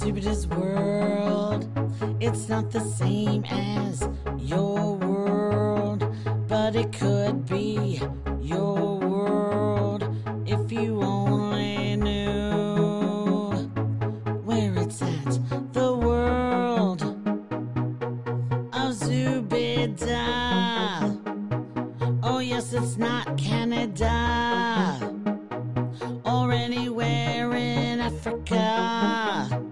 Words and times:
Jupiter's 0.00 0.46
world. 0.46 1.66
It's 2.20 2.48
not 2.48 2.70
the 2.70 2.80
same 2.80 3.44
as 3.44 4.08
your 4.38 4.94
world, 4.96 6.04
but 6.46 6.76
it 6.76 6.92
could 6.92 7.46
be 7.46 8.00
your 8.40 8.98
world 8.98 10.04
if 10.46 10.70
you 10.70 11.02
only 11.02 11.96
knew 11.96 13.70
where 14.44 14.74
it's 14.76 15.02
at. 15.02 15.38
The 15.72 15.94
world 15.94 17.02
of 18.72 18.94
Zubida. 18.94 20.22
Oh, 22.22 22.38
yes, 22.38 22.72
it's 22.72 22.96
not 22.96 23.36
Canada 23.36 25.12
or 26.24 26.52
anywhere 26.52 27.52
in 27.54 28.00
Africa, 28.00 29.65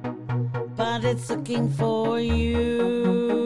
it's 1.15 1.31
looking 1.31 1.71
for 1.71 2.19
you. 2.19 3.44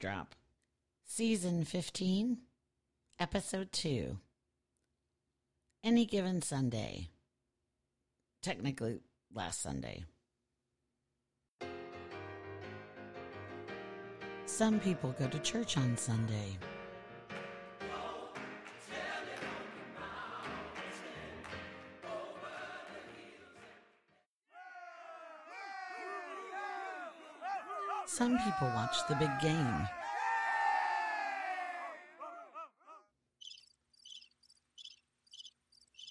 Drop. 0.00 0.34
Season 1.04 1.62
15, 1.62 2.38
Episode 3.18 3.70
2. 3.70 4.16
Any 5.84 6.06
given 6.06 6.40
Sunday. 6.40 7.10
Technically, 8.42 9.00
last 9.34 9.60
Sunday. 9.60 10.04
Some 14.46 14.80
people 14.80 15.14
go 15.18 15.28
to 15.28 15.38
church 15.40 15.76
on 15.76 15.98
Sunday. 15.98 16.56
Some 28.12 28.38
people 28.38 28.66
watch 28.74 28.96
the 29.08 29.14
big 29.14 29.30
game. 29.40 29.88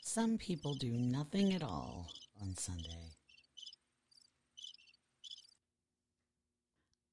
Some 0.01 0.37
people 0.37 0.75
do 0.75 0.93
nothing 0.93 1.53
at 1.53 1.61
all 1.61 2.09
on 2.41 2.55
Sunday. 2.55 3.11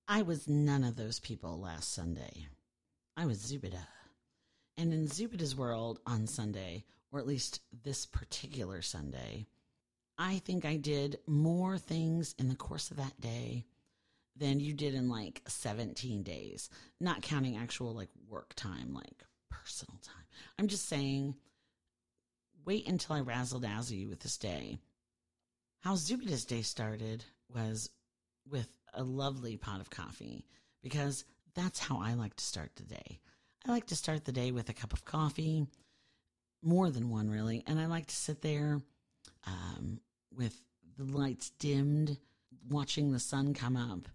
I 0.06 0.22
was 0.22 0.46
none 0.46 0.84
of 0.84 0.94
those 0.94 1.18
people 1.18 1.58
last 1.58 1.92
Sunday. 1.92 2.46
I 3.16 3.26
was 3.26 3.38
Zubida. 3.38 3.88
And 4.78 4.92
in 4.92 5.08
Zubida's 5.08 5.56
world 5.56 5.98
on 6.06 6.28
Sunday, 6.28 6.84
or 7.10 7.18
at 7.18 7.26
least 7.26 7.60
this 7.82 8.06
particular 8.06 8.82
Sunday, 8.82 9.48
I 10.16 10.38
think 10.38 10.64
I 10.64 10.76
did 10.76 11.18
more 11.26 11.76
things 11.76 12.36
in 12.38 12.48
the 12.48 12.54
course 12.54 12.92
of 12.92 12.98
that 12.98 13.20
day 13.20 13.66
than 14.38 14.60
you 14.60 14.72
did 14.74 14.94
in 14.94 15.08
like 15.08 15.42
17 15.46 16.22
days, 16.22 16.68
not 17.00 17.22
counting 17.22 17.56
actual 17.56 17.94
like 17.94 18.10
work 18.28 18.54
time, 18.54 18.92
like 18.92 19.24
personal 19.50 19.98
time. 20.02 20.24
I'm 20.58 20.68
just 20.68 20.88
saying, 20.88 21.34
wait 22.64 22.86
until 22.88 23.16
I 23.16 23.20
razzle 23.20 23.60
dazzle 23.60 23.96
you 23.96 24.08
with 24.08 24.20
this 24.20 24.36
day. 24.36 24.78
How 25.80 25.94
Zubida's 25.94 26.44
day 26.44 26.62
started 26.62 27.24
was 27.54 27.90
with 28.48 28.68
a 28.92 29.02
lovely 29.02 29.56
pot 29.56 29.80
of 29.80 29.90
coffee 29.90 30.44
because 30.82 31.24
that's 31.54 31.78
how 31.78 32.00
I 32.00 32.14
like 32.14 32.34
to 32.36 32.44
start 32.44 32.70
the 32.76 32.82
day. 32.82 33.20
I 33.66 33.70
like 33.70 33.86
to 33.86 33.96
start 33.96 34.24
the 34.24 34.32
day 34.32 34.52
with 34.52 34.68
a 34.68 34.74
cup 34.74 34.92
of 34.92 35.04
coffee, 35.04 35.66
more 36.62 36.90
than 36.90 37.10
one 37.10 37.30
really, 37.30 37.62
and 37.66 37.78
I 37.78 37.86
like 37.86 38.06
to 38.06 38.16
sit 38.16 38.42
there 38.42 38.80
um, 39.46 40.00
with 40.34 40.60
the 40.96 41.04
lights 41.04 41.50
dimmed, 41.58 42.16
watching 42.68 43.12
the 43.12 43.20
sun 43.20 43.54
come 43.54 43.76
up, 43.76 44.08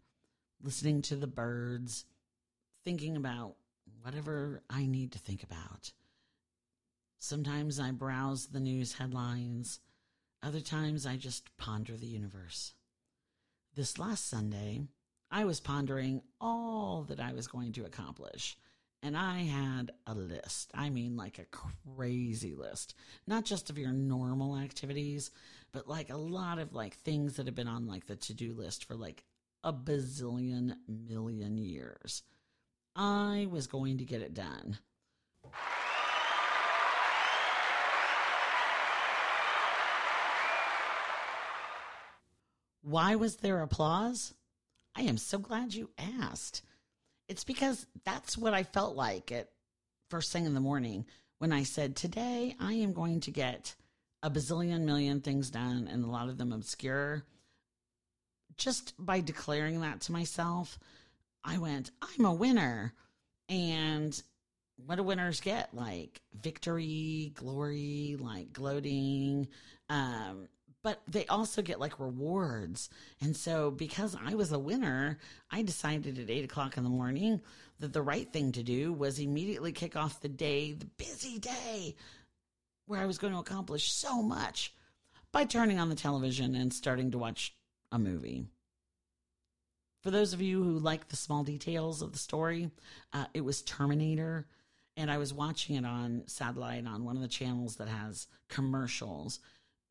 listening 0.63 1.01
to 1.03 1.15
the 1.15 1.27
birds, 1.27 2.05
thinking 2.83 3.17
about 3.17 3.55
whatever 4.01 4.61
I 4.69 4.85
need 4.85 5.11
to 5.13 5.19
think 5.19 5.43
about. 5.43 5.91
Sometimes 7.19 7.79
I 7.79 7.91
browse 7.91 8.47
the 8.47 8.59
news 8.59 8.93
headlines, 8.93 9.79
other 10.43 10.61
times 10.61 11.05
I 11.05 11.17
just 11.17 11.55
ponder 11.57 11.95
the 11.95 12.07
universe. 12.07 12.73
This 13.75 13.99
last 13.99 14.27
Sunday, 14.27 14.81
I 15.29 15.45
was 15.45 15.59
pondering 15.59 16.21
all 16.41 17.03
that 17.07 17.19
I 17.19 17.33
was 17.33 17.47
going 17.47 17.73
to 17.73 17.85
accomplish. 17.85 18.57
And 19.03 19.17
I 19.17 19.39
had 19.39 19.91
a 20.05 20.13
list. 20.13 20.71
I 20.75 20.89
mean, 20.89 21.15
like 21.15 21.39
a 21.39 21.45
crazy 21.45 22.53
list. 22.53 22.93
Not 23.25 23.45
just 23.45 23.69
of 23.69 23.77
your 23.77 23.93
normal 23.93 24.57
activities, 24.57 25.31
but 25.71 25.87
like 25.87 26.11
a 26.11 26.17
lot 26.17 26.59
of 26.59 26.73
like 26.73 26.95
things 26.97 27.35
that 27.35 27.47
have 27.47 27.55
been 27.55 27.67
on 27.67 27.87
like 27.87 28.05
the 28.05 28.15
to 28.15 28.33
do 28.33 28.53
list 28.53 28.85
for 28.85 28.95
like 28.95 29.23
a 29.63 29.71
bazillion 29.71 30.75
million 30.87 31.57
years. 31.57 32.23
I 32.95 33.47
was 33.49 33.67
going 33.67 33.99
to 33.99 34.05
get 34.05 34.21
it 34.21 34.33
done. 34.33 34.79
Why 42.81 43.15
was 43.15 43.37
there 43.37 43.61
applause? 43.61 44.33
I 44.95 45.03
am 45.03 45.17
so 45.17 45.37
glad 45.37 45.73
you 45.73 45.91
asked. 45.97 46.63
It's 47.29 47.43
because 47.43 47.85
that's 48.03 48.37
what 48.37 48.53
I 48.53 48.63
felt 48.63 48.95
like 48.95 49.31
at 49.31 49.51
first 50.09 50.31
thing 50.33 50.45
in 50.45 50.53
the 50.53 50.59
morning 50.59 51.05
when 51.37 51.53
I 51.53 51.63
said, 51.63 51.95
Today 51.95 52.55
I 52.59 52.73
am 52.73 52.93
going 52.93 53.21
to 53.21 53.31
get 53.31 53.75
a 54.23 54.29
bazillion 54.29 54.81
million 54.81 55.21
things 55.21 55.49
done 55.49 55.87
and 55.89 56.03
a 56.03 56.09
lot 56.09 56.27
of 56.27 56.37
them 56.37 56.51
obscure. 56.51 57.23
Just 58.61 58.93
by 59.03 59.21
declaring 59.21 59.81
that 59.81 60.01
to 60.01 60.11
myself, 60.11 60.77
I 61.43 61.57
went, 61.57 61.89
I'm 61.99 62.25
a 62.25 62.33
winner. 62.33 62.93
And 63.49 64.21
what 64.85 64.97
do 64.97 65.03
winners 65.03 65.41
get? 65.41 65.73
Like 65.73 66.21
victory, 66.39 67.31
glory, 67.33 68.17
like 68.19 68.53
gloating. 68.53 69.47
Um, 69.89 70.47
but 70.83 71.01
they 71.07 71.25
also 71.25 71.63
get 71.63 71.79
like 71.79 71.99
rewards. 71.99 72.91
And 73.19 73.35
so, 73.35 73.71
because 73.71 74.15
I 74.23 74.35
was 74.35 74.51
a 74.51 74.59
winner, 74.59 75.17
I 75.49 75.63
decided 75.63 76.19
at 76.19 76.29
eight 76.29 76.45
o'clock 76.45 76.77
in 76.77 76.83
the 76.83 76.89
morning 76.91 77.41
that 77.79 77.93
the 77.93 78.03
right 78.03 78.31
thing 78.31 78.51
to 78.51 78.61
do 78.61 78.93
was 78.93 79.17
immediately 79.17 79.71
kick 79.71 79.95
off 79.95 80.21
the 80.21 80.29
day, 80.29 80.73
the 80.73 80.85
busy 80.85 81.39
day, 81.39 81.95
where 82.85 83.01
I 83.01 83.07
was 83.07 83.17
going 83.17 83.33
to 83.33 83.39
accomplish 83.39 83.91
so 83.91 84.21
much 84.21 84.71
by 85.31 85.45
turning 85.45 85.79
on 85.79 85.89
the 85.89 85.95
television 85.95 86.53
and 86.53 86.71
starting 86.71 87.09
to 87.09 87.17
watch 87.17 87.55
a 87.91 87.99
movie. 87.99 88.45
For 90.01 90.11
those 90.11 90.33
of 90.33 90.41
you 90.41 90.63
who 90.63 90.79
like 90.79 91.09
the 91.09 91.15
small 91.15 91.43
details 91.43 92.01
of 92.01 92.11
the 92.11 92.19
story, 92.19 92.71
uh, 93.13 93.25
it 93.33 93.41
was 93.41 93.61
Terminator. 93.61 94.47
And 94.97 95.09
I 95.09 95.19
was 95.19 95.33
watching 95.33 95.75
it 95.75 95.85
on 95.85 96.23
satellite 96.25 96.85
on 96.85 97.05
one 97.05 97.15
of 97.15 97.21
the 97.21 97.27
channels 97.27 97.77
that 97.77 97.87
has 97.87 98.27
commercials 98.49 99.39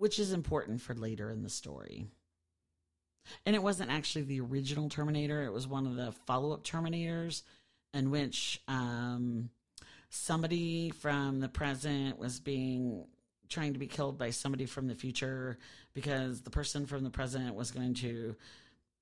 which 0.00 0.18
is 0.18 0.32
important 0.32 0.80
for 0.80 0.94
later 0.94 1.30
in 1.30 1.42
the 1.42 1.50
story. 1.50 2.06
And 3.44 3.54
it 3.54 3.62
wasn't 3.62 3.90
actually 3.90 4.22
the 4.22 4.40
original 4.40 4.88
Terminator, 4.88 5.42
it 5.42 5.52
was 5.52 5.68
one 5.68 5.86
of 5.86 5.94
the 5.94 6.12
follow 6.26 6.52
up 6.52 6.64
Terminators 6.64 7.42
in 7.92 8.10
which 8.10 8.62
um, 8.66 9.50
somebody 10.08 10.88
from 10.88 11.40
the 11.40 11.50
present 11.50 12.18
was 12.18 12.40
being 12.40 13.04
trying 13.50 13.72
to 13.72 13.78
be 13.78 13.86
killed 13.86 14.16
by 14.16 14.30
somebody 14.30 14.64
from 14.64 14.86
the 14.86 14.94
future 14.94 15.58
because 15.92 16.40
the 16.40 16.50
person 16.50 16.86
from 16.86 17.04
the 17.04 17.10
present 17.10 17.54
was 17.54 17.70
going 17.70 17.92
to, 17.94 18.34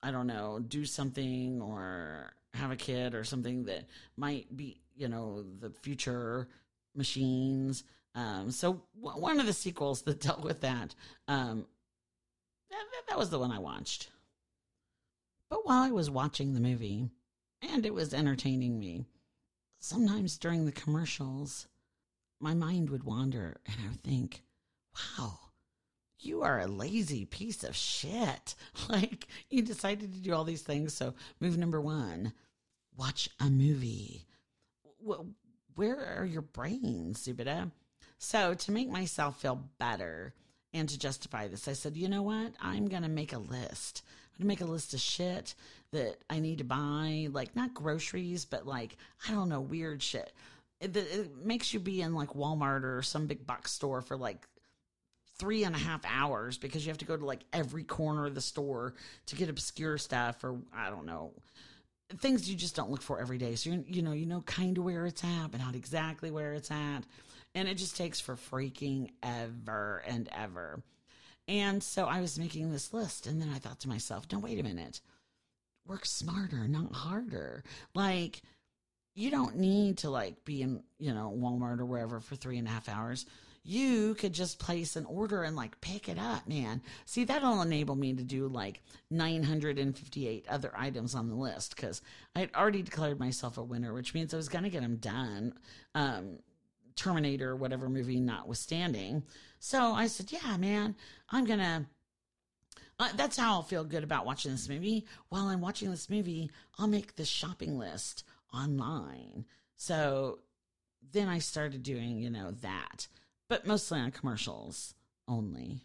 I 0.02 0.10
don't 0.10 0.26
know, 0.26 0.58
do 0.58 0.84
something 0.84 1.60
or 1.60 2.32
have 2.54 2.70
a 2.70 2.76
kid 2.76 3.14
or 3.14 3.24
something 3.24 3.64
that 3.64 3.84
might 4.16 4.56
be, 4.56 4.80
you 4.96 5.08
know, 5.08 5.44
the 5.60 5.70
future 5.70 6.48
machines. 6.96 7.84
Um, 8.14 8.50
so 8.50 8.82
w- 9.00 9.20
one 9.20 9.38
of 9.38 9.46
the 9.46 9.52
sequels 9.52 10.02
that 10.02 10.20
dealt 10.22 10.42
with 10.42 10.62
that, 10.62 10.94
um, 11.28 11.66
that, 12.70 12.84
that 13.08 13.18
was 13.18 13.30
the 13.30 13.38
one 13.38 13.52
I 13.52 13.58
watched. 13.58 14.08
But 15.50 15.66
while 15.66 15.82
I 15.82 15.90
was 15.90 16.10
watching 16.10 16.54
the 16.54 16.60
movie, 16.60 17.10
and 17.62 17.84
it 17.84 17.94
was 17.94 18.14
entertaining 18.14 18.78
me, 18.78 19.04
sometimes 19.78 20.38
during 20.38 20.64
the 20.64 20.72
commercials, 20.72 21.66
my 22.40 22.54
mind 22.54 22.90
would 22.90 23.04
wander 23.04 23.56
and 23.66 23.76
I 23.84 23.88
would 23.88 24.02
think, 24.02 24.42
wow, 24.94 25.38
you 26.20 26.42
are 26.42 26.60
a 26.60 26.66
lazy 26.66 27.24
piece 27.24 27.64
of 27.64 27.76
shit. 27.76 28.54
Like, 28.88 29.26
you 29.50 29.62
decided 29.62 30.14
to 30.14 30.20
do 30.20 30.32
all 30.32 30.44
these 30.44 30.62
things. 30.62 30.94
So, 30.94 31.14
move 31.40 31.58
number 31.58 31.80
one 31.80 32.32
watch 32.96 33.28
a 33.38 33.48
movie. 33.48 34.26
Where 35.74 36.18
are 36.18 36.24
your 36.24 36.42
brains, 36.42 37.26
Zubida? 37.26 37.70
So, 38.18 38.54
to 38.54 38.72
make 38.72 38.88
myself 38.88 39.40
feel 39.40 39.62
better 39.78 40.34
and 40.72 40.88
to 40.88 40.98
justify 40.98 41.48
this, 41.48 41.68
I 41.68 41.74
said, 41.74 41.96
you 41.96 42.08
know 42.08 42.22
what? 42.22 42.54
I'm 42.60 42.88
going 42.88 43.04
to 43.04 43.08
make 43.08 43.32
a 43.32 43.38
list. 43.38 44.02
I'm 44.34 44.44
going 44.44 44.56
to 44.56 44.62
make 44.62 44.68
a 44.68 44.72
list 44.72 44.94
of 44.94 45.00
shit 45.00 45.54
that 45.92 46.16
I 46.28 46.40
need 46.40 46.58
to 46.58 46.64
buy, 46.64 47.28
like 47.30 47.54
not 47.54 47.74
groceries, 47.74 48.44
but 48.44 48.66
like, 48.66 48.96
I 49.28 49.32
don't 49.32 49.48
know, 49.48 49.60
weird 49.60 50.02
shit. 50.02 50.32
It, 50.80 50.96
it 50.96 51.36
makes 51.44 51.74
you 51.74 51.80
be 51.80 52.02
in 52.02 52.14
like 52.14 52.30
Walmart 52.30 52.84
or 52.84 53.02
some 53.02 53.26
big 53.26 53.46
box 53.46 53.72
store 53.72 54.00
for 54.00 54.16
like 54.16 54.46
three 55.38 55.64
and 55.64 55.74
a 55.74 55.78
half 55.78 56.02
hours 56.04 56.58
because 56.58 56.84
you 56.84 56.90
have 56.90 56.98
to 56.98 57.04
go 57.04 57.16
to 57.16 57.24
like 57.24 57.40
every 57.52 57.84
corner 57.84 58.26
of 58.26 58.34
the 58.34 58.40
store 58.40 58.94
to 59.26 59.36
get 59.36 59.48
obscure 59.48 59.98
stuff 59.98 60.42
or 60.42 60.58
I 60.74 60.90
don't 60.90 61.06
know 61.06 61.32
things 62.16 62.48
you 62.48 62.56
just 62.56 62.74
don't 62.74 62.90
look 62.90 63.02
for 63.02 63.20
every 63.20 63.38
day. 63.38 63.54
So 63.54 63.70
you 63.70 63.84
you 63.86 64.02
know 64.02 64.12
you 64.12 64.26
know 64.26 64.40
kind 64.42 64.78
of 64.78 64.84
where 64.84 65.06
it's 65.06 65.24
at, 65.24 65.50
but 65.50 65.60
not 65.60 65.74
exactly 65.74 66.30
where 66.30 66.54
it's 66.54 66.70
at, 66.70 67.02
and 67.54 67.68
it 67.68 67.76
just 67.76 67.96
takes 67.96 68.20
for 68.20 68.36
freaking 68.36 69.10
ever 69.22 70.02
and 70.06 70.28
ever. 70.32 70.82
And 71.46 71.82
so 71.82 72.06
I 72.06 72.20
was 72.20 72.38
making 72.38 72.72
this 72.72 72.92
list, 72.92 73.26
and 73.26 73.40
then 73.40 73.50
I 73.54 73.58
thought 73.58 73.80
to 73.80 73.88
myself, 73.88 74.26
no, 74.30 74.38
wait 74.38 74.60
a 74.60 74.62
minute, 74.62 75.00
work 75.86 76.04
smarter, 76.04 76.68
not 76.68 76.92
harder. 76.94 77.62
Like 77.94 78.42
you 79.18 79.30
don't 79.30 79.56
need 79.56 79.98
to 79.98 80.10
like 80.10 80.44
be 80.44 80.62
in 80.62 80.82
you 80.98 81.12
know 81.12 81.34
Walmart 81.36 81.80
or 81.80 81.86
wherever 81.86 82.20
for 82.20 82.36
three 82.36 82.58
and 82.58 82.68
a 82.68 82.70
half 82.70 82.88
hours 82.88 83.26
you 83.68 84.14
could 84.14 84.32
just 84.32 84.58
place 84.58 84.96
an 84.96 85.04
order 85.04 85.42
and 85.42 85.54
like 85.54 85.78
pick 85.82 86.08
it 86.08 86.18
up, 86.18 86.48
man. 86.48 86.80
See, 87.04 87.24
that'll 87.24 87.60
enable 87.60 87.96
me 87.96 88.14
to 88.14 88.22
do 88.22 88.48
like 88.48 88.80
958 89.10 90.46
other 90.48 90.72
items 90.74 91.14
on 91.14 91.28
the 91.28 91.34
list 91.34 91.76
because 91.76 92.00
I 92.34 92.40
had 92.40 92.50
already 92.54 92.80
declared 92.80 93.20
myself 93.20 93.58
a 93.58 93.62
winner, 93.62 93.92
which 93.92 94.14
means 94.14 94.32
I 94.32 94.38
was 94.38 94.48
going 94.48 94.64
to 94.64 94.70
get 94.70 94.80
them 94.80 94.96
done. 94.96 95.52
Um, 95.94 96.38
Terminator, 96.96 97.54
whatever 97.54 97.90
movie 97.90 98.20
notwithstanding. 98.20 99.22
So 99.58 99.92
I 99.92 100.06
said, 100.06 100.32
yeah, 100.32 100.56
man, 100.56 100.96
I'm 101.28 101.44
going 101.44 101.58
to. 101.58 101.86
Uh, 102.98 103.10
that's 103.16 103.36
how 103.36 103.52
I'll 103.52 103.62
feel 103.62 103.84
good 103.84 104.02
about 104.02 104.24
watching 104.24 104.50
this 104.50 104.68
movie. 104.68 105.04
While 105.28 105.48
I'm 105.48 105.60
watching 105.60 105.90
this 105.90 106.08
movie, 106.08 106.50
I'll 106.78 106.88
make 106.88 107.16
this 107.16 107.28
shopping 107.28 107.78
list 107.78 108.24
online. 108.52 109.44
So 109.76 110.40
then 111.12 111.28
I 111.28 111.38
started 111.38 111.82
doing, 111.82 112.18
you 112.18 112.30
know, 112.30 112.50
that 112.62 113.08
but 113.48 113.66
mostly 113.66 113.98
on 113.98 114.10
commercials 114.10 114.94
only. 115.26 115.82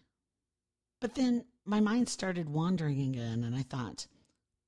But 1.02 1.16
then 1.16 1.46
my 1.66 1.80
mind 1.80 2.10
started 2.10 2.50
wandering 2.50 3.02
again, 3.02 3.44
and 3.44 3.56
I 3.56 3.64
thought, 3.64 4.08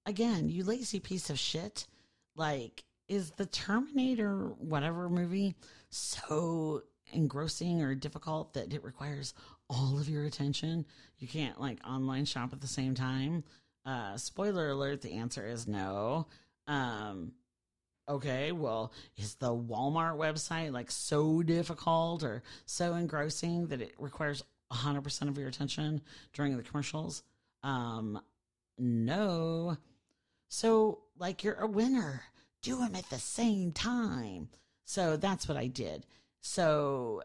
again, 0.05 0.49
you 0.49 0.63
lazy 0.63 0.99
piece 0.99 1.29
of 1.29 1.39
shit. 1.39 1.87
Like, 2.35 2.83
is 3.07 3.31
the 3.31 3.45
Terminator 3.45 4.53
whatever 4.59 5.09
movie 5.09 5.55
so 5.89 6.83
engrossing 7.13 7.81
or 7.81 7.95
difficult 7.95 8.53
that 8.53 8.73
it 8.73 8.83
requires 8.83 9.33
all 9.69 9.99
of 9.99 10.09
your 10.09 10.25
attention? 10.25 10.85
You 11.19 11.27
can't 11.27 11.59
like 11.59 11.79
online 11.87 12.25
shop 12.25 12.51
at 12.51 12.61
the 12.61 12.67
same 12.67 12.95
time. 12.95 13.43
Uh, 13.85 14.17
spoiler 14.17 14.69
alert: 14.69 15.01
the 15.01 15.13
answer 15.13 15.45
is 15.45 15.67
no. 15.67 16.27
Um, 16.67 17.33
okay, 18.07 18.51
well, 18.51 18.91
is 19.17 19.35
the 19.35 19.55
Walmart 19.55 20.17
website 20.17 20.71
like 20.71 20.91
so 20.91 21.41
difficult 21.41 22.23
or 22.23 22.43
so 22.65 22.93
engrossing 22.95 23.67
that 23.67 23.81
it 23.81 23.93
requires 23.97 24.43
100% 24.71 25.29
of 25.29 25.37
your 25.37 25.47
attention 25.47 26.01
during 26.33 26.57
the 26.57 26.63
commercials? 26.63 27.23
Um, 27.63 28.19
no. 28.77 29.77
So, 30.49 30.99
like, 31.17 31.43
you're 31.43 31.55
a 31.55 31.67
winner. 31.67 32.23
Do 32.61 32.77
them 32.77 32.95
at 32.95 33.09
the 33.09 33.19
same 33.19 33.71
time. 33.71 34.49
So 34.85 35.17
that's 35.17 35.47
what 35.47 35.57
I 35.57 35.67
did. 35.67 36.05
So, 36.41 37.23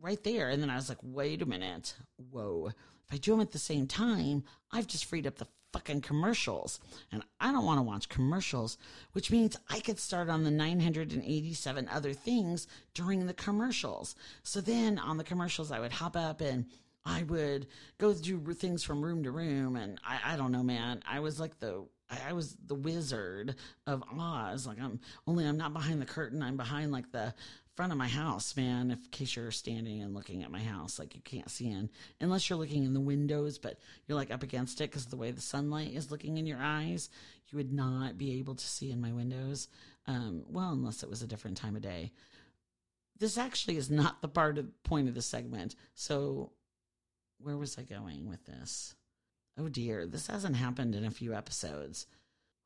right 0.00 0.22
there. 0.22 0.50
And 0.50 0.62
then 0.62 0.70
I 0.70 0.76
was 0.76 0.88
like, 0.88 0.98
wait 1.02 1.42
a 1.42 1.46
minute. 1.46 1.94
Whoa. 2.30 2.70
If 3.06 3.14
I 3.14 3.16
do 3.16 3.32
them 3.32 3.40
at 3.40 3.52
the 3.52 3.58
same 3.58 3.86
time, 3.86 4.44
I've 4.70 4.86
just 4.86 5.04
freed 5.04 5.26
up 5.26 5.36
the 5.36 5.48
fucking 5.72 6.02
commercials. 6.02 6.80
And 7.10 7.22
I 7.40 7.52
don't 7.52 7.64
want 7.64 7.78
to 7.78 7.82
watch 7.82 8.08
commercials, 8.08 8.78
which 9.12 9.30
means 9.30 9.56
I 9.70 9.80
could 9.80 9.98
start 9.98 10.28
on 10.28 10.44
the 10.44 10.50
987 10.50 11.88
other 11.88 12.12
things 12.12 12.66
during 12.94 13.26
the 13.26 13.34
commercials. 13.34 14.14
So 14.42 14.60
then 14.60 14.98
on 14.98 15.16
the 15.16 15.24
commercials, 15.24 15.72
I 15.72 15.80
would 15.80 15.92
hop 15.92 16.16
up 16.16 16.40
and 16.40 16.66
I 17.04 17.24
would 17.24 17.66
go 17.98 18.14
do 18.14 18.38
things 18.52 18.82
from 18.82 19.02
room 19.02 19.24
to 19.24 19.30
room. 19.30 19.76
And 19.76 19.98
I, 20.04 20.34
I 20.34 20.36
don't 20.36 20.52
know, 20.52 20.62
man. 20.62 21.02
I 21.08 21.20
was 21.20 21.40
like 21.40 21.58
the 21.58 21.84
I 22.28 22.32
was 22.32 22.56
the 22.66 22.74
wizard 22.74 23.54
of 23.86 24.02
Oz. 24.18 24.66
Like 24.66 24.80
I'm 24.80 25.00
only 25.26 25.46
I'm 25.46 25.56
not 25.56 25.72
behind 25.72 26.00
the 26.00 26.06
curtain. 26.06 26.42
I'm 26.42 26.56
behind 26.56 26.92
like 26.92 27.10
the 27.12 27.34
front 27.74 27.92
of 27.92 27.98
my 27.98 28.08
house, 28.08 28.54
man, 28.56 28.90
in 28.90 28.98
case 29.10 29.34
you're 29.34 29.50
standing 29.50 30.02
and 30.02 30.14
looking 30.14 30.42
at 30.42 30.50
my 30.50 30.62
house, 30.62 30.98
like 30.98 31.14
you 31.14 31.22
can't 31.22 31.50
see 31.50 31.70
in, 31.70 31.88
unless 32.20 32.48
you're 32.48 32.58
looking 32.58 32.84
in 32.84 32.92
the 32.92 33.00
windows, 33.00 33.58
but 33.58 33.78
you're 34.06 34.16
like 34.16 34.30
up 34.30 34.42
against 34.42 34.80
it 34.80 34.90
because 34.90 35.06
the 35.06 35.16
way 35.16 35.30
the 35.30 35.40
sunlight 35.40 35.92
is 35.94 36.10
looking 36.10 36.36
in 36.36 36.46
your 36.46 36.58
eyes, 36.60 37.08
you 37.48 37.56
would 37.56 37.72
not 37.72 38.18
be 38.18 38.38
able 38.38 38.54
to 38.54 38.66
see 38.66 38.90
in 38.90 39.00
my 39.00 39.12
windows. 39.12 39.68
Um, 40.06 40.42
well, 40.48 40.72
unless 40.72 41.02
it 41.02 41.08
was 41.08 41.22
a 41.22 41.26
different 41.26 41.56
time 41.56 41.76
of 41.76 41.82
day. 41.82 42.12
This 43.18 43.38
actually 43.38 43.76
is 43.76 43.90
not 43.90 44.20
the 44.20 44.28
part 44.28 44.58
of 44.58 44.82
point 44.82 45.08
of 45.08 45.14
the 45.14 45.22
segment. 45.22 45.76
So, 45.94 46.52
where 47.38 47.56
was 47.56 47.78
I 47.78 47.82
going 47.82 48.28
with 48.28 48.44
this? 48.44 48.94
Oh 49.58 49.68
dear, 49.68 50.06
this 50.06 50.26
hasn't 50.28 50.56
happened 50.56 50.94
in 50.94 51.04
a 51.04 51.10
few 51.10 51.34
episodes. 51.34 52.06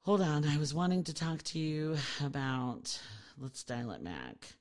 Hold 0.03 0.21
on, 0.21 0.45
I 0.45 0.57
was 0.57 0.73
wanting 0.73 1.05
to 1.05 1.15
talk 1.15 1.43
to 1.45 1.59
you 1.59 1.97
about. 2.25 3.01
Let's 3.39 3.65
dial 3.65 3.91
it 3.91 4.03
back 4.03 4.57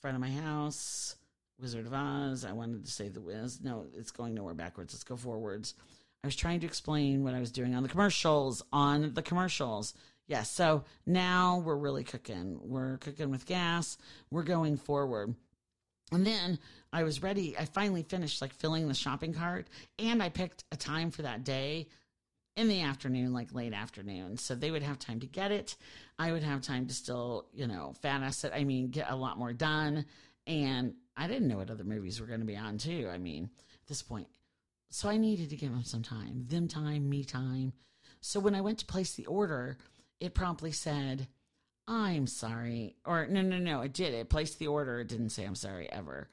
front 0.00 0.16
of 0.16 0.20
my 0.20 0.30
house, 0.30 1.16
Wizard 1.60 1.86
of 1.86 1.92
Oz. 1.92 2.44
I 2.44 2.52
wanted 2.52 2.84
to 2.84 2.90
say 2.90 3.08
the 3.08 3.20
Wiz. 3.20 3.60
No, 3.62 3.86
it's 3.96 4.10
going 4.10 4.34
nowhere 4.34 4.54
backwards. 4.54 4.94
Let's 4.94 5.04
go 5.04 5.16
forwards. 5.16 5.74
I 6.24 6.26
was 6.26 6.36
trying 6.36 6.60
to 6.60 6.66
explain 6.66 7.22
what 7.22 7.34
I 7.34 7.40
was 7.40 7.52
doing 7.52 7.74
on 7.74 7.82
the 7.82 7.88
commercials. 7.88 8.62
On 8.72 9.12
the 9.12 9.22
commercials. 9.22 9.94
Yes. 10.26 10.50
So 10.50 10.84
now 11.06 11.62
we're 11.64 11.76
really 11.76 12.04
cooking. 12.04 12.58
We're 12.62 12.96
cooking 12.98 13.30
with 13.30 13.46
gas. 13.46 13.98
We're 14.30 14.42
going 14.42 14.76
forward. 14.76 15.34
And 16.12 16.26
then 16.26 16.58
I 16.92 17.04
was 17.04 17.22
ready. 17.22 17.56
I 17.56 17.66
finally 17.66 18.02
finished 18.02 18.42
like 18.42 18.52
filling 18.54 18.88
the 18.88 18.94
shopping 18.94 19.32
cart 19.32 19.68
and 19.98 20.22
I 20.22 20.28
picked 20.28 20.64
a 20.72 20.76
time 20.76 21.10
for 21.10 21.22
that 21.22 21.44
day 21.44 21.88
in 22.56 22.68
the 22.68 22.82
afternoon, 22.82 23.32
like 23.32 23.54
late 23.54 23.72
afternoon. 23.72 24.36
So 24.36 24.54
they 24.54 24.70
would 24.70 24.82
have 24.82 24.98
time 24.98 25.20
to 25.20 25.26
get 25.26 25.52
it. 25.52 25.76
I 26.18 26.32
would 26.32 26.42
have 26.42 26.62
time 26.62 26.86
to 26.86 26.94
still, 26.94 27.46
you 27.52 27.66
know, 27.66 27.94
fat 28.02 28.22
it. 28.44 28.52
I 28.54 28.64
mean, 28.64 28.88
get 28.88 29.10
a 29.10 29.16
lot 29.16 29.38
more 29.38 29.52
done. 29.52 30.04
And 30.46 30.94
I 31.16 31.28
didn't 31.28 31.48
know 31.48 31.58
what 31.58 31.70
other 31.70 31.84
movies 31.84 32.20
were 32.20 32.26
going 32.26 32.40
to 32.40 32.46
be 32.46 32.56
on 32.56 32.78
too. 32.78 33.08
I 33.12 33.18
mean, 33.18 33.44
at 33.44 33.86
this 33.86 34.02
point. 34.02 34.26
So 34.90 35.08
I 35.08 35.16
needed 35.16 35.50
to 35.50 35.56
give 35.56 35.70
them 35.70 35.84
some 35.84 36.02
time, 36.02 36.46
them 36.48 36.66
time, 36.66 37.08
me 37.08 37.22
time. 37.22 37.72
So 38.20 38.40
when 38.40 38.56
I 38.56 38.60
went 38.60 38.78
to 38.80 38.86
place 38.86 39.14
the 39.14 39.26
order, 39.26 39.78
it 40.18 40.34
promptly 40.34 40.72
said, 40.72 41.28
I'm 41.86 42.26
sorry. 42.26 42.96
Or 43.04 43.26
no, 43.26 43.42
no, 43.42 43.58
no, 43.58 43.82
it 43.82 43.92
did. 43.92 44.12
It 44.12 44.28
placed 44.28 44.58
the 44.58 44.66
order. 44.66 45.00
It 45.00 45.08
didn't 45.08 45.30
say 45.30 45.44
I'm 45.44 45.54
sorry 45.54 45.90
ever. 45.90 46.28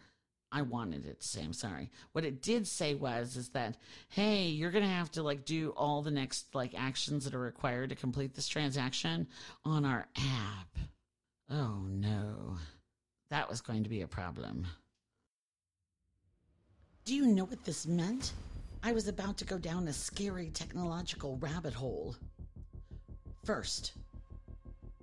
I 0.52 0.62
wanted 0.62 1.06
it 1.06 1.20
to 1.20 1.28
say 1.28 1.44
I'm 1.44 1.54
sorry. 1.54 1.90
What 2.14 2.24
it 2.24 2.42
did 2.42 2.68
say 2.68 2.96
was 2.96 3.36
is 3.36 3.50
that 3.50 3.78
hey, 4.10 4.46
you're 4.46 4.72
to 4.84 4.90
have 4.90 5.12
to 5.12 5.24
like 5.24 5.46
do 5.46 5.74
all 5.76 6.02
the 6.02 6.12
next 6.12 6.54
like 6.56 6.74
actions 6.76 7.26
that 7.26 7.34
are 7.34 7.40
required 7.40 7.90
to 7.90 7.96
complete 7.96 8.34
this 8.34 8.48
transaction 8.48 9.28
on 9.66 9.86
our 9.86 10.08
app. 10.18 10.78
Oh 11.50 11.82
no. 11.90 12.58
That 13.30 13.50
was 13.50 13.62
going 13.62 13.84
to 13.84 13.90
be 13.90 14.02
a 14.02 14.08
problem. 14.08 14.68
Do 17.04 17.14
you 17.14 17.26
know 17.26 17.46
what 17.46 17.64
this 17.64 17.86
meant? 17.86 18.34
I 18.84 18.92
was 18.92 19.08
about 19.08 19.38
to 19.38 19.46
go 19.46 19.58
down 19.58 19.88
a 19.88 19.94
scary 19.94 20.50
technological 20.50 21.38
rabbit 21.38 21.74
hole. 21.74 22.16
First, 23.44 23.94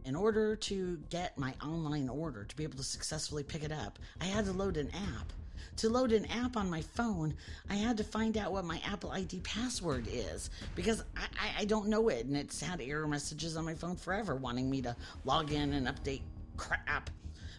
in 0.05 0.15
order 0.15 0.55
to 0.55 0.99
get 1.11 1.39
my 1.39 1.55
online 1.65 2.09
order 2.09 2.45
to 2.45 2.57
be 2.57 2.65
able 2.65 2.77
to 2.77 2.85
successfully 2.85 3.43
pick 3.43 3.65
it 3.65 3.73
up, 3.73 3.99
I 4.21 4.27
had 4.27 4.45
to 4.47 4.53
load 4.53 4.77
an 4.77 4.91
app. 4.91 5.33
To 5.79 5.89
load 5.89 6.13
an 6.13 6.27
app 6.27 6.57
on 6.57 6.71
my 6.71 6.83
phone, 6.83 7.35
I 7.69 7.75
had 7.75 7.97
to 7.97 8.05
find 8.05 8.37
out 8.37 8.53
what 8.53 8.65
my 8.65 8.81
Apple 8.87 9.11
ID 9.11 9.41
password 9.41 10.07
is 10.09 10.51
because 10.77 11.03
I, 11.17 11.23
I, 11.41 11.63
I 11.63 11.65
don't 11.65 11.89
know 11.89 12.09
it, 12.09 12.27
and 12.27 12.37
it's 12.37 12.61
had 12.61 12.81
error 12.81 13.09
messages 13.09 13.57
on 13.57 13.65
my 13.65 13.75
phone 13.75 13.97
forever 13.97 14.37
wanting 14.37 14.71
me 14.71 14.83
to 14.83 14.95
log 15.25 15.53
in 15.53 15.73
and 15.73 15.89
update 15.89 16.23
crap. 16.57 17.11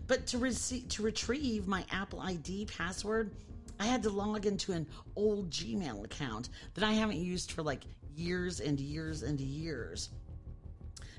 But 0.08 0.28
to, 0.28 0.38
rece- 0.38 0.88
to 0.90 1.02
retrieve 1.02 1.68
my 1.68 1.84
Apple 1.92 2.22
ID 2.22 2.68
password, 2.68 3.32
I 3.80 3.86
had 3.86 4.04
to 4.04 4.10
log 4.10 4.46
into 4.46 4.72
an 4.72 4.88
old 5.16 5.50
Gmail 5.50 6.06
account 6.06 6.50
that 6.76 6.84
I 6.84 6.94
haven't 6.94 7.18
used 7.18 7.52
for 7.52 7.64
like 7.64 7.84
years 8.16 8.62
and 8.62 8.80
years 8.80 9.24
and 9.24 9.40
years. 9.40 10.10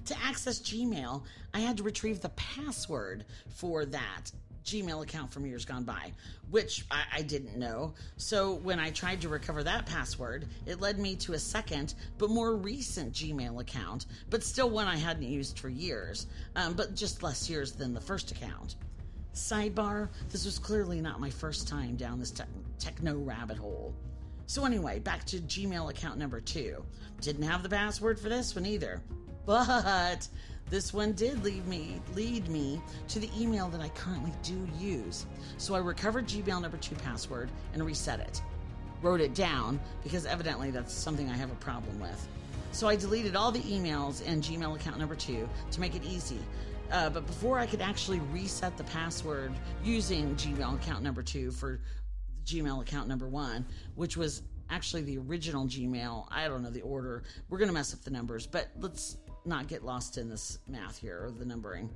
To 0.07 0.17
access 0.23 0.61
Gmail, 0.61 1.23
I 1.53 1.59
had 1.59 1.77
to 1.79 1.83
retrieve 1.83 2.21
the 2.21 2.29
password 2.31 3.25
for 3.49 3.85
that 3.87 4.31
Gmail 4.65 5.03
account 5.03 5.33
from 5.33 5.47
years 5.47 5.65
gone 5.65 5.85
by, 5.85 6.13
which 6.51 6.85
I, 6.91 7.03
I, 7.15 7.23
didn't 7.23 7.57
know. 7.57 7.95
So 8.17 8.55
when 8.55 8.81
I 8.81 8.91
tried 8.91 9.21
to 9.21 9.29
recover 9.29 9.63
that 9.63 9.87
password, 9.87 10.49
it 10.67 10.81
led 10.81 10.99
me 10.99 11.15
to 11.17 11.35
a 11.35 11.39
second, 11.39 11.95
but 12.19 12.31
more 12.31 12.57
recent 12.57 13.13
Gmail 13.13 13.61
account, 13.61 14.07
but 14.29 14.43
still 14.43 14.69
one 14.71 14.89
I 14.89 14.97
hadn't 14.97 15.23
used 15.23 15.59
for 15.59 15.69
years, 15.69 16.27
um, 16.57 16.75
but 16.75 16.97
just 16.97 17.23
less 17.23 17.49
years 17.49 17.73
than 17.73 17.95
the 17.95 18.01
first 18.01 18.33
account. 18.33 18.75
Sidebar, 19.35 20.09
this 20.31 20.45
was 20.45 20.59
clearly 20.59 21.01
not 21.01 21.21
my 21.21 21.31
first 21.31 21.69
time 21.69 21.95
down 21.95 22.19
this 22.19 22.31
te- 22.31 22.45
techno 22.79 23.19
rabbit 23.19 23.59
hole. 23.59 23.95
So, 24.47 24.65
anyway, 24.65 25.01
back 25.01 25.25
to 25.27 25.39
Gmail 25.39 25.91
account 25.91 26.19
number 26.19 26.41
two. 26.41 26.85
Didn't 27.21 27.43
have 27.43 27.63
the 27.63 27.69
password 27.69 28.19
for 28.19 28.29
this 28.29 28.55
one 28.55 28.67
either. 28.67 29.03
But 29.45 30.27
this 30.69 30.93
one 30.93 31.13
did 31.13 31.45
lead 31.45 31.67
me 31.69 32.01
lead 32.15 32.49
me 32.49 32.83
to 33.09 33.21
the 33.21 33.31
email 33.39 33.69
that 33.69 33.81
I 33.81 33.89
currently 33.91 34.33
do 34.43 34.69
use. 34.79 35.27
So 35.59 35.75
I 35.75 35.79
recovered 35.79 36.27
Gmail 36.27 36.61
number 36.61 36.77
2 36.77 36.97
password 36.97 37.51
and 37.73 37.87
reset 37.87 38.19
it. 38.19 38.43
Wrote 39.03 39.21
it 39.21 39.35
down 39.35 39.79
because 40.03 40.27
evidently 40.27 40.73
that's 40.73 40.93
something 40.93 41.31
I 41.31 41.37
have 41.37 41.53
a 41.53 41.57
problem 41.57 42.01
with. 42.01 42.29
So 42.73 42.89
I 42.89 42.97
deleted 42.97 43.37
all 43.37 43.53
the 43.53 43.61
emails 43.61 44.23
in 44.27 44.41
Gmail 44.41 44.75
account 44.75 44.99
number 44.99 45.15
2 45.15 45.49
to 45.71 45.81
make 45.81 45.95
it 45.95 46.05
easy. 46.05 46.41
Uh, 46.91 47.11
but 47.11 47.27
before 47.27 47.59
I 47.59 47.67
could 47.67 47.81
actually 47.81 48.21
reset 48.33 48.77
the 48.77 48.85
password 48.85 49.53
using 49.85 50.35
Gmail 50.35 50.75
account 50.75 51.03
number 51.03 51.23
2 51.23 51.53
for 51.53 51.81
Gmail 52.47 52.81
account 52.83 53.09
number 53.09 53.29
1, 53.29 53.65
which 53.95 54.17
was 54.17 54.43
actually 54.71 55.03
the 55.03 55.19
original 55.19 55.67
Gmail. 55.67 56.27
I 56.31 56.49
don't 56.49 56.63
know 56.63 56.71
the 56.71 56.83
order. 56.83 57.23
We're 57.49 57.59
going 57.59 57.69
to 57.69 57.75
mess 57.75 57.93
up 57.93 58.03
the 58.03 58.11
numbers, 58.11 58.47
but 58.47 58.69
let's 58.81 59.19
not 59.45 59.69
get 59.69 59.85
lost 59.85 60.19
in 60.19 60.29
this 60.29 60.59
math 60.69 60.99
here 60.99 61.25
or 61.25 61.31
the 61.31 61.45
numbering. 61.45 61.91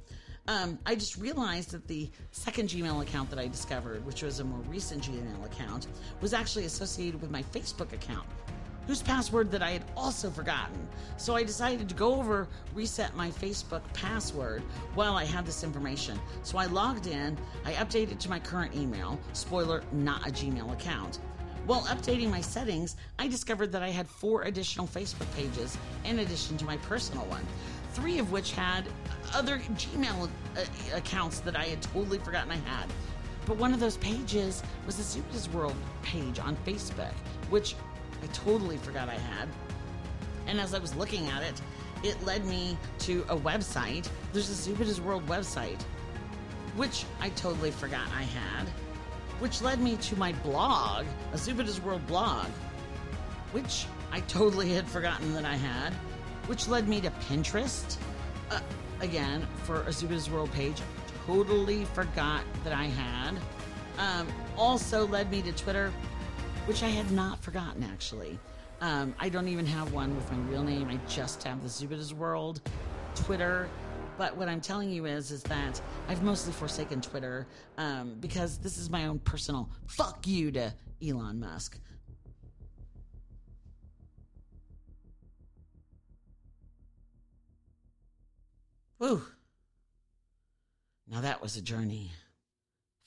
Um, 0.49 0.79
I 0.87 0.95
just 0.95 1.17
realized 1.17 1.71
that 1.73 1.87
the 1.87 2.11
second 2.31 2.69
Gmail 2.69 3.03
account 3.03 3.31
that 3.31 3.39
I 3.39 3.47
discovered, 3.47 4.05
which 4.07 4.23
was 4.23 4.41
a 4.41 4.45
more 4.45 4.61
recent 4.69 5.05
Gmail 5.05 5.45
account, 5.45 5.87
was 6.21 6.33
actually 6.33 6.65
associated 6.65 7.21
with 7.21 7.31
my 7.31 7.43
Facebook 7.43 7.93
account, 7.93 8.27
whose 8.91 9.03
password 9.03 9.53
that 9.53 9.63
I 9.63 9.71
had 9.71 9.85
also 9.97 10.31
forgotten. 10.31 10.89
So 11.17 11.37
I 11.37 11.45
decided 11.45 11.89
to 11.89 11.95
go 11.95 12.17
over, 12.17 12.49
reset 12.75 13.15
my 13.15 13.31
Facebook 13.31 13.83
password 13.95 14.65
while 14.97 15.15
I 15.15 15.25
had 15.25 15.47
this 15.47 15.63
information. 15.63 16.19
So 16.43 16.59
I 16.59 16.67
logged 16.67 17.07
in, 17.07 17.39
I 17.65 17.75
updated 17.75 18.19
to 18.19 18.29
my 18.29 18.41
current 18.41 18.75
email, 18.75 19.17
spoiler, 19.33 19.85
not 19.93 20.27
a 20.27 20.33
Gmail 20.33 20.73
account. 20.73 21.21
While 21.67 21.83
updating 21.83 22.31
my 22.31 22.41
settings, 22.41 22.97
I 23.17 23.29
discovered 23.29 23.71
that 23.71 23.83
I 23.85 23.91
had 23.91 24.09
four 24.09 24.43
additional 24.43 24.89
Facebook 24.89 25.33
pages 25.37 25.79
in 26.05 26.19
addition 26.19 26.57
to 26.57 26.65
my 26.65 26.77
personal 26.79 27.25
one, 27.27 27.47
three 27.93 28.19
of 28.19 28.33
which 28.33 28.51
had 28.51 28.89
other 29.33 29.59
Gmail 29.59 30.29
uh, 30.57 30.63
accounts 30.97 31.39
that 31.41 31.55
I 31.55 31.67
had 31.67 31.81
totally 31.81 32.19
forgotten 32.19 32.51
I 32.51 32.57
had. 32.69 32.91
But 33.47 33.57
one 33.57 33.73
of 33.73 33.79
those 33.79 33.99
pages 33.99 34.65
was 34.85 34.97
the 34.97 35.05
Zubida's 35.05 35.49
World 35.49 35.77
page 36.03 36.41
on 36.41 36.57
Facebook, 36.67 37.15
which 37.51 37.77
I 38.23 38.27
totally 38.33 38.77
forgot 38.79 39.09
I 39.09 39.15
had. 39.15 39.49
And 40.47 40.61
as 40.61 40.75
I 40.75 40.79
was 40.79 40.95
looking 40.95 41.29
at 41.29 41.43
it, 41.43 41.61
it 42.03 42.23
led 42.25 42.45
me 42.45 42.77
to 43.01 43.25
a 43.29 43.37
website. 43.37 44.09
There's 44.33 44.51
a 44.51 44.71
Zubida's 44.71 45.01
World 45.01 45.27
website, 45.27 45.81
which 46.77 47.05
I 47.21 47.29
totally 47.31 47.71
forgot 47.71 48.09
I 48.17 48.23
had 48.23 48.67
which 49.41 49.63
led 49.63 49.81
me 49.81 49.97
to 49.97 50.17
my 50.17 50.33
blog, 50.45 51.07
a 51.33 51.37
Zubida's 51.37 51.81
World 51.81 52.07
blog, 52.07 52.47
which 53.53 53.87
I 54.13 54.21
totally 54.21 54.73
had 54.75 54.87
forgotten 54.87 55.33
that 55.35 55.47
I 55.47 55.57
had, 55.57 55.95
which 56.47 56.69
led 56.69 56.87
me 56.87 57.01
to 57.01 57.11
Pinterest, 57.29 57.97
uh, 58.51 58.61
again, 59.01 59.47
for 59.65 59.81
a 59.83 59.93
Zubida's 59.93 60.31
World 60.31 60.53
page, 60.53 60.81
totally 61.27 61.87
forgot 61.87 62.43
that 62.65 62.75
I 62.75 62.85
had. 62.85 63.39
Um, 63.99 64.29
also 64.59 65.07
led 65.07 65.31
me 65.31 65.41
to 65.43 65.53
Twitter, 65.53 65.91
which 66.71 66.85
I 66.85 66.89
had 66.89 67.11
not 67.11 67.43
forgotten 67.43 67.83
actually. 67.83 68.39
Um, 68.81 69.13
I 69.19 69.29
don't 69.29 69.49
even 69.49 69.67
have 69.67 69.93
one 69.93 70.15
with 70.15 70.31
my 70.31 70.39
real 70.49 70.63
name. 70.63 70.89
I 70.89 71.01
just 71.11 71.43
have 71.43 71.65
the 71.65 71.69
Zubida's 71.69 72.15
World 72.15 72.61
Twitter 73.17 73.69
but 74.17 74.37
what 74.37 74.49
I'm 74.49 74.61
telling 74.61 74.89
you 74.89 75.07
is, 75.07 75.33
is 75.33 75.43
that 75.45 75.83
I've 76.07 76.23
mostly 76.23 76.53
forsaken 76.53 77.01
Twitter 77.01 77.49
um, 77.77 78.19
because 78.21 78.59
this 78.59 78.79
is 78.79 78.89
my 78.89 79.07
own 79.07 79.19
personal 79.19 79.69
fuck 79.87 80.29
you 80.29 80.53
to 80.53 80.73
Elon 81.05 81.41
Musk. 81.41 81.81
Whew. 88.99 89.23
Now 91.09 91.21
that 91.23 91.43
was 91.43 91.57
a 91.57 91.63
journey. 91.63 92.13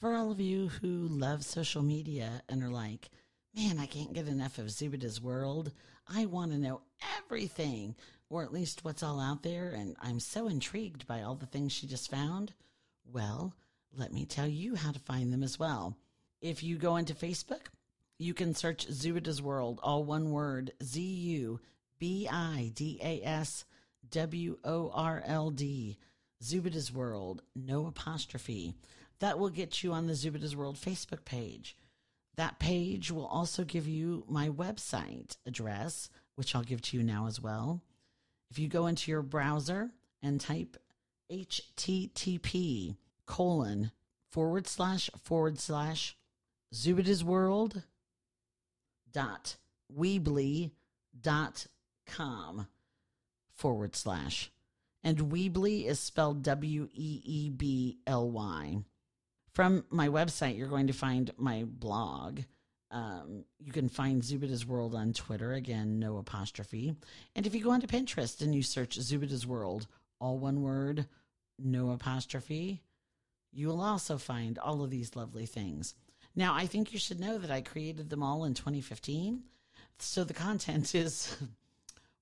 For 0.02 0.16
all 0.16 0.32
of 0.32 0.42
you 0.42 0.68
who 0.82 1.08
love 1.08 1.46
social 1.46 1.82
media 1.82 2.42
and 2.50 2.62
are 2.62 2.70
like, 2.70 3.10
man, 3.56 3.80
I 3.80 3.86
can't 3.86 4.14
get 4.14 4.28
enough 4.28 4.58
of 4.58 4.68
Zubida's 4.68 5.22
world. 5.22 5.72
I 6.08 6.26
want 6.26 6.52
to 6.52 6.58
know 6.58 6.82
everything 7.20 7.96
or 8.30 8.44
at 8.44 8.54
least 8.54 8.84
what's 8.84 9.04
all 9.04 9.20
out 9.20 9.44
there, 9.44 9.70
and 9.70 9.96
I'm 10.02 10.20
so 10.20 10.48
intrigued 10.48 11.06
by 11.06 11.22
all 11.22 11.36
the 11.36 11.46
things 11.46 11.72
she 11.72 11.86
just 11.86 12.10
found. 12.10 12.54
Well, 13.06 13.54
let 13.96 14.12
me 14.12 14.26
tell 14.26 14.48
you 14.48 14.76
how 14.76 14.92
to 14.92 15.00
find 15.00 15.32
them 15.32 15.44
as 15.44 15.60
well. 15.60 15.96
If 16.42 16.64
you 16.64 16.78
go 16.78 16.96
into 16.96 17.14
Facebook, 17.14 17.68
you 18.18 18.34
can 18.34 18.56
search 18.56 18.88
Zubida's 18.88 19.42
World, 19.42 19.80
all 19.84 20.04
one 20.04 20.32
word, 20.32 20.72
Z 20.84 21.00
U 21.02 21.60
B 22.00 22.28
I 22.32 22.72
D 22.74 23.00
A 23.04 23.22
S 23.24 23.66
W 24.10 24.58
O 24.64 24.92
R 24.94 25.22
L 25.26 25.52
D. 25.52 25.98
Zubida's 26.44 26.92
World, 26.92 27.42
no 27.56 27.86
apostrophe. 27.86 28.74
That 29.20 29.38
will 29.38 29.50
get 29.50 29.84
you 29.84 29.94
on 29.94 30.08
the 30.08 30.14
Zubida's 30.14 30.56
World 30.56 30.76
Facebook 30.76 31.24
page. 31.24 31.78
That 32.36 32.60
page 32.60 33.12
will 33.12 33.28
also 33.28 33.64
give 33.64 33.88
you 33.88 34.24
my 34.28 34.50
website 34.50 35.38
address, 35.46 36.10
which 36.36 36.56
I'll 36.56 36.64
give 36.64 36.82
to 36.82 36.98
you 36.98 37.04
now 37.04 37.28
as 37.28 37.40
well. 37.40 37.82
If 38.50 38.58
you 38.60 38.68
go 38.68 38.88
into 38.88 39.12
your 39.12 39.22
browser 39.22 39.92
and 40.22 40.40
type 40.42 40.78
http 41.32 42.96
colon 43.26 43.92
forward 44.30 44.68
slash 44.68 45.10
forward 45.24 45.60
slash 45.60 46.18
Zubida's 46.74 47.24
World 47.24 47.84
dot 49.12 49.58
weebly 49.96 50.72
dot 51.20 51.68
com 52.06 52.68
forward 53.56 53.96
slash. 53.96 54.52
And 55.04 55.32
Weebly 55.32 55.86
is 55.86 56.00
spelled 56.00 56.44
W 56.44 56.88
E 56.94 57.22
E 57.24 57.50
B 57.50 57.98
L 58.08 58.30
Y. 58.30 58.78
From 59.54 59.86
my 59.90 60.08
website, 60.08 60.58
you're 60.58 60.68
going 60.68 60.88
to 60.88 60.94
find 60.94 61.32
my 61.38 61.64
blog 61.66 62.42
um, 62.94 63.44
you 63.60 63.72
can 63.72 63.90
find 63.90 64.22
Zubida's 64.22 64.68
World 64.68 64.94
on 64.94 65.14
Twitter. 65.14 65.54
Again, 65.54 65.98
no 65.98 66.18
apostrophe. 66.18 66.96
And 67.36 67.48
if 67.48 67.56
you 67.56 67.64
go 67.64 67.72
onto 67.72 67.88
Pinterest 67.88 68.40
and 68.40 68.54
you 68.54 68.62
search 68.62 69.00
Zubida's 69.00 69.48
World, 69.48 69.88
all 70.20 70.38
one 70.38 70.62
word, 70.62 71.08
no 71.58 71.90
apostrophe, 71.90 72.84
you 73.52 73.68
will 73.68 73.82
also 73.82 74.20
find 74.20 74.60
all 74.60 74.84
of 74.84 74.92
these 74.92 75.16
lovely 75.16 75.48
things. 75.48 75.96
Now, 76.36 76.54
I 76.54 76.68
think 76.68 76.94
you 76.94 77.00
should 77.00 77.20
know 77.20 77.40
that 77.40 77.50
I 77.50 77.62
created 77.62 78.12
them 78.12 78.22
all 78.22 78.46
in 78.46 78.54
2015. 78.54 79.42
So 79.98 80.24
the 80.24 80.34
content 80.36 80.94
is, 80.96 81.36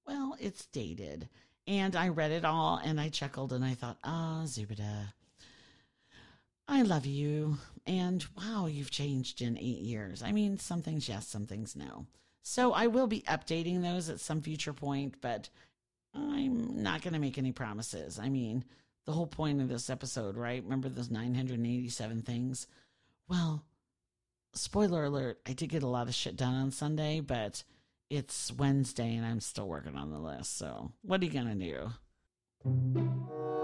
well, 0.08 0.38
it's 0.40 0.68
dated. 0.68 1.28
And 1.68 1.98
I 1.98 2.08
read 2.08 2.32
it 2.32 2.46
all 2.46 2.80
and 2.82 3.00
I 3.00 3.10
chuckled 3.10 3.52
and 3.52 3.64
I 3.64 3.74
thought, 3.74 3.98
ah, 4.06 4.44
Zubida, 4.46 5.12
I 6.72 6.84
love 6.84 7.06
you. 7.06 7.58
And 7.86 8.26
wow, 8.38 8.66
you've 8.66 8.92
changed 8.92 9.42
in 9.42 9.58
eight 9.58 9.82
years. 9.82 10.24
I 10.24 10.32
mean, 10.32 10.58
some 10.58 10.82
things 10.82 11.10
yes, 11.10 11.28
some 11.28 11.46
things 11.46 11.76
no. 11.76 12.08
So 12.44 12.72
I 12.72 12.88
will 12.88 13.08
be 13.08 13.24
updating 13.24 13.82
those 13.82 14.10
at 14.10 14.22
some 14.22 14.42
future 14.42 14.72
point, 14.72 15.16
but 15.20 15.50
I'm 16.16 16.82
not 16.82 17.02
going 17.02 17.14
to 17.14 17.20
make 17.20 17.38
any 17.38 17.52
promises. 17.52 18.18
I 18.18 18.30
mean, 18.30 18.64
the 19.06 19.12
whole 19.12 19.28
point 19.28 19.60
of 19.60 19.68
this 19.68 19.90
episode, 19.90 20.38
right? 20.38 20.64
Remember 20.64 20.88
those 20.88 21.12
987 21.12 22.22
things? 22.22 22.68
Well, 23.28 23.66
spoiler 24.54 25.04
alert, 25.04 25.42
I 25.46 25.52
did 25.52 25.70
get 25.70 25.84
a 25.84 25.88
lot 25.88 26.08
of 26.08 26.16
shit 26.16 26.38
done 26.38 26.56
on 26.56 26.72
Sunday, 26.72 27.20
but 27.20 27.66
it's 28.10 28.50
Wednesday 28.54 29.16
and 29.16 29.26
I'm 29.26 29.42
still 29.42 29.68
working 29.68 29.98
on 29.98 30.10
the 30.10 30.20
list. 30.20 30.58
So, 30.58 30.94
what 31.02 31.22
are 31.22 31.26
you 31.26 31.32
going 31.32 31.60
to 31.60 31.92
do? 32.64 33.61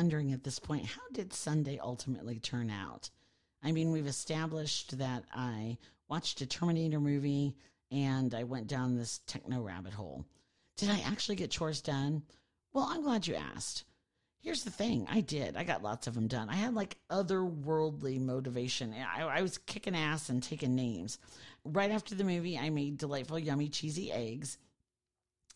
Wondering 0.00 0.32
at 0.32 0.42
this 0.42 0.58
point, 0.58 0.86
how 0.86 1.02
did 1.12 1.30
Sunday 1.30 1.78
ultimately 1.78 2.38
turn 2.38 2.70
out? 2.70 3.10
I 3.62 3.70
mean, 3.70 3.92
we've 3.92 4.06
established 4.06 4.96
that 4.96 5.24
I 5.30 5.76
watched 6.08 6.40
a 6.40 6.46
Terminator 6.46 6.98
movie 6.98 7.54
and 7.90 8.34
I 8.34 8.44
went 8.44 8.66
down 8.66 8.96
this 8.96 9.20
techno 9.26 9.60
rabbit 9.60 9.92
hole. 9.92 10.24
Did 10.78 10.88
I 10.88 11.00
actually 11.00 11.36
get 11.36 11.50
chores 11.50 11.82
done? 11.82 12.22
Well, 12.72 12.88
I'm 12.88 13.02
glad 13.02 13.26
you 13.26 13.34
asked. 13.34 13.84
Here's 14.38 14.64
the 14.64 14.70
thing 14.70 15.06
I 15.10 15.20
did. 15.20 15.54
I 15.54 15.64
got 15.64 15.82
lots 15.82 16.06
of 16.06 16.14
them 16.14 16.28
done. 16.28 16.48
I 16.48 16.54
had 16.54 16.72
like 16.72 16.96
otherworldly 17.10 18.18
motivation. 18.22 18.94
I, 18.94 19.24
I 19.24 19.42
was 19.42 19.58
kicking 19.58 19.94
ass 19.94 20.30
and 20.30 20.42
taking 20.42 20.74
names. 20.74 21.18
Right 21.62 21.90
after 21.90 22.14
the 22.14 22.24
movie, 22.24 22.56
I 22.56 22.70
made 22.70 22.96
delightful, 22.96 23.38
yummy, 23.38 23.68
cheesy 23.68 24.10
eggs 24.10 24.56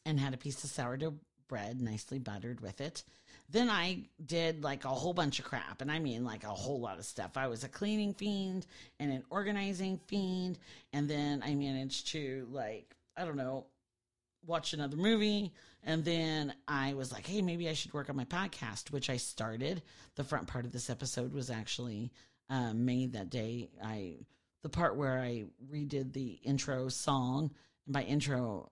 and 0.04 0.20
had 0.20 0.34
a 0.34 0.36
piece 0.36 0.62
of 0.64 0.68
sourdough 0.68 1.14
bread 1.48 1.80
nicely 1.80 2.18
buttered 2.18 2.60
with 2.60 2.82
it. 2.82 3.04
Then 3.50 3.68
I 3.68 4.04
did 4.24 4.64
like 4.64 4.84
a 4.84 4.88
whole 4.88 5.12
bunch 5.12 5.38
of 5.38 5.44
crap, 5.44 5.80
and 5.80 5.90
I 5.90 5.98
mean 5.98 6.24
like 6.24 6.44
a 6.44 6.48
whole 6.48 6.80
lot 6.80 6.98
of 6.98 7.04
stuff. 7.04 7.36
I 7.36 7.46
was 7.46 7.62
a 7.62 7.68
cleaning 7.68 8.14
fiend 8.14 8.66
and 8.98 9.12
an 9.12 9.22
organizing 9.30 10.00
fiend, 10.06 10.58
and 10.92 11.08
then 11.08 11.42
I 11.44 11.54
managed 11.54 12.08
to 12.08 12.48
like 12.50 12.94
I 13.16 13.24
don't 13.24 13.36
know 13.36 13.66
watch 14.46 14.72
another 14.72 14.96
movie, 14.96 15.52
and 15.82 16.04
then 16.04 16.54
I 16.68 16.94
was 16.94 17.12
like, 17.12 17.26
hey, 17.26 17.42
maybe 17.42 17.68
I 17.68 17.74
should 17.74 17.94
work 17.94 18.10
on 18.10 18.16
my 18.16 18.24
podcast, 18.24 18.90
which 18.90 19.10
I 19.10 19.16
started. 19.16 19.82
The 20.16 20.24
front 20.24 20.46
part 20.46 20.64
of 20.64 20.72
this 20.72 20.90
episode 20.90 21.32
was 21.32 21.50
actually 21.50 22.12
um, 22.50 22.84
made 22.84 23.12
that 23.12 23.30
day. 23.30 23.70
I 23.82 24.26
the 24.62 24.68
part 24.68 24.96
where 24.96 25.20
I 25.20 25.44
redid 25.70 26.12
the 26.12 26.38
intro 26.42 26.88
song, 26.88 27.50
and 27.86 27.92
by 27.92 28.02
intro, 28.02 28.70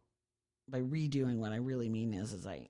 by 0.68 0.80
redoing, 0.80 1.36
what 1.36 1.52
I 1.52 1.56
really 1.56 1.88
mean 1.88 2.14
is, 2.14 2.32
is 2.32 2.46
I 2.46 2.68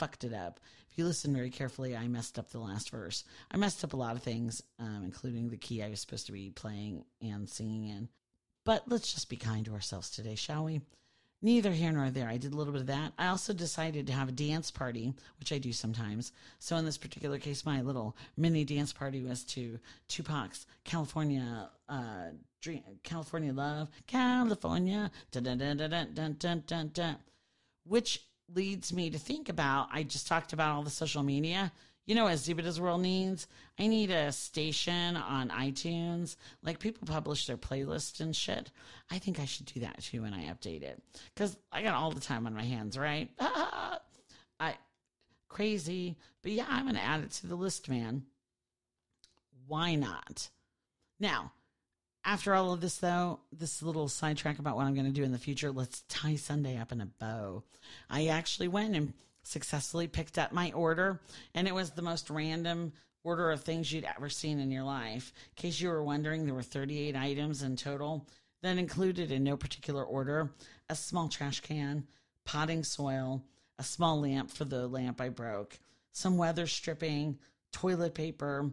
fucked 0.00 0.24
it 0.24 0.32
up. 0.32 0.58
If 0.90 0.96
you 0.96 1.04
listen 1.04 1.34
very 1.34 1.50
carefully, 1.50 1.94
I 1.94 2.08
messed 2.08 2.38
up 2.38 2.50
the 2.50 2.58
last 2.58 2.88
verse. 2.88 3.22
I 3.50 3.58
messed 3.58 3.84
up 3.84 3.92
a 3.92 3.98
lot 3.98 4.16
of 4.16 4.22
things, 4.22 4.62
um, 4.78 5.02
including 5.04 5.50
the 5.50 5.58
key 5.58 5.82
I 5.82 5.90
was 5.90 6.00
supposed 6.00 6.24
to 6.26 6.32
be 6.32 6.48
playing 6.48 7.04
and 7.20 7.46
singing 7.46 7.84
in. 7.84 8.08
But 8.64 8.84
let's 8.88 9.12
just 9.12 9.28
be 9.28 9.36
kind 9.36 9.66
to 9.66 9.74
ourselves 9.74 10.08
today, 10.08 10.36
shall 10.36 10.64
we? 10.64 10.80
Neither 11.42 11.70
here 11.70 11.92
nor 11.92 12.10
there. 12.10 12.28
I 12.28 12.38
did 12.38 12.54
a 12.54 12.56
little 12.56 12.72
bit 12.72 12.80
of 12.80 12.86
that. 12.88 13.12
I 13.18 13.28
also 13.28 13.52
decided 13.52 14.06
to 14.06 14.14
have 14.14 14.30
a 14.30 14.32
dance 14.32 14.70
party, 14.70 15.12
which 15.38 15.52
I 15.52 15.58
do 15.58 15.72
sometimes. 15.72 16.32
So 16.58 16.76
in 16.76 16.86
this 16.86 16.98
particular 16.98 17.38
case, 17.38 17.66
my 17.66 17.82
little 17.82 18.16
mini 18.38 18.64
dance 18.64 18.92
party 18.92 19.22
was 19.22 19.44
to 19.44 19.78
Tupac's 20.08 20.66
California 20.84 21.68
uh, 21.90 22.30
dream, 22.62 22.82
California 23.02 23.52
Love, 23.52 23.90
California, 24.06 25.10
dun 25.30 25.42
dun 25.42 25.58
dun 25.58 25.76
dun 25.76 25.90
dun 26.14 26.36
dun 26.38 26.62
dun, 26.66 26.90
dun 26.94 27.16
which 27.84 28.22
leads 28.54 28.92
me 28.92 29.10
to 29.10 29.18
think 29.18 29.48
about 29.48 29.88
I 29.92 30.02
just 30.02 30.26
talked 30.26 30.52
about 30.52 30.74
all 30.74 30.82
the 30.82 30.90
social 30.90 31.22
media. 31.22 31.72
You 32.06 32.14
know 32.14 32.24
what 32.24 32.34
Zubida's 32.34 32.80
World 32.80 33.02
needs? 33.02 33.46
I 33.78 33.86
need 33.86 34.10
a 34.10 34.32
station 34.32 35.16
on 35.16 35.50
iTunes. 35.50 36.36
Like 36.62 36.80
people 36.80 37.06
publish 37.06 37.46
their 37.46 37.56
playlist 37.56 38.20
and 38.20 38.34
shit. 38.34 38.72
I 39.10 39.18
think 39.18 39.38
I 39.38 39.44
should 39.44 39.66
do 39.66 39.80
that 39.80 40.02
too 40.02 40.22
when 40.22 40.34
I 40.34 40.46
update 40.46 40.82
it. 40.82 41.00
Because 41.34 41.56
I 41.70 41.82
got 41.82 41.94
all 41.94 42.10
the 42.10 42.20
time 42.20 42.46
on 42.46 42.54
my 42.54 42.64
hands, 42.64 42.98
right? 42.98 43.30
I 43.38 44.74
crazy. 45.48 46.16
But 46.42 46.52
yeah, 46.52 46.66
I'm 46.68 46.86
gonna 46.86 46.98
add 46.98 47.20
it 47.20 47.30
to 47.32 47.46
the 47.46 47.54
list, 47.54 47.88
man. 47.88 48.24
Why 49.66 49.94
not? 49.94 50.48
Now, 51.20 51.52
after 52.24 52.54
all 52.54 52.72
of 52.72 52.80
this, 52.80 52.98
though, 52.98 53.40
this 53.52 53.82
little 53.82 54.08
sidetrack 54.08 54.58
about 54.58 54.76
what 54.76 54.86
I'm 54.86 54.94
going 54.94 55.06
to 55.06 55.12
do 55.12 55.24
in 55.24 55.32
the 55.32 55.38
future, 55.38 55.70
let's 55.70 56.02
tie 56.08 56.36
Sunday 56.36 56.76
up 56.76 56.92
in 56.92 57.00
a 57.00 57.06
bow. 57.06 57.64
I 58.08 58.26
actually 58.26 58.68
went 58.68 58.94
and 58.94 59.14
successfully 59.42 60.06
picked 60.06 60.38
up 60.38 60.52
my 60.52 60.70
order, 60.72 61.20
and 61.54 61.66
it 61.66 61.74
was 61.74 61.90
the 61.90 62.02
most 62.02 62.30
random 62.30 62.92
order 63.22 63.50
of 63.50 63.62
things 63.62 63.92
you'd 63.92 64.04
ever 64.16 64.28
seen 64.28 64.60
in 64.60 64.70
your 64.70 64.84
life. 64.84 65.32
In 65.56 65.62
case 65.62 65.80
you 65.80 65.88
were 65.88 66.04
wondering, 66.04 66.44
there 66.44 66.54
were 66.54 66.62
38 66.62 67.16
items 67.16 67.62
in 67.62 67.76
total 67.76 68.26
Then 68.62 68.78
included, 68.78 69.32
in 69.32 69.42
no 69.44 69.56
particular 69.56 70.04
order, 70.04 70.50
a 70.88 70.94
small 70.94 71.28
trash 71.28 71.60
can, 71.60 72.06
potting 72.44 72.84
soil, 72.84 73.42
a 73.78 73.82
small 73.82 74.20
lamp 74.20 74.50
for 74.50 74.66
the 74.66 74.86
lamp 74.86 75.20
I 75.20 75.30
broke, 75.30 75.78
some 76.12 76.36
weather 76.36 76.66
stripping, 76.66 77.38
toilet 77.72 78.14
paper, 78.14 78.70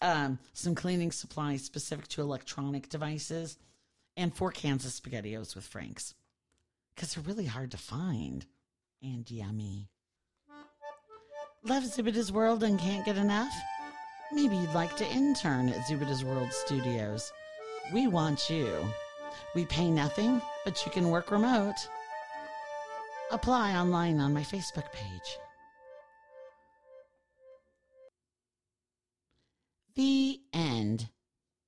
um, 0.00 0.38
some 0.52 0.74
cleaning 0.74 1.12
supplies 1.12 1.62
specific 1.62 2.08
to 2.08 2.20
electronic 2.20 2.88
devices, 2.88 3.58
and 4.16 4.34
four 4.34 4.50
cans 4.50 4.84
of 4.84 4.92
SpaghettiOs 4.92 5.54
with 5.54 5.64
Frank's. 5.64 6.14
Because 6.94 7.14
they're 7.14 7.24
really 7.24 7.46
hard 7.46 7.70
to 7.72 7.76
find 7.76 8.46
and 9.02 9.28
yummy. 9.30 9.88
Love 11.64 11.84
Zubida's 11.84 12.30
World 12.30 12.62
and 12.62 12.78
can't 12.78 13.04
get 13.06 13.16
enough? 13.16 13.52
Maybe 14.32 14.56
you'd 14.56 14.74
like 14.74 14.96
to 14.96 15.10
intern 15.10 15.68
at 15.68 15.86
Zubida's 15.86 16.24
World 16.24 16.52
Studios. 16.52 17.32
We 17.92 18.06
want 18.06 18.50
you. 18.50 18.84
We 19.54 19.64
pay 19.64 19.90
nothing, 19.90 20.40
but 20.64 20.84
you 20.84 20.92
can 20.92 21.10
work 21.10 21.30
remote. 21.30 21.76
Apply 23.30 23.74
online 23.76 24.20
on 24.20 24.32
my 24.32 24.42
Facebook 24.42 24.90
page. 24.92 25.38
The 29.96 30.40
end. 30.52 31.08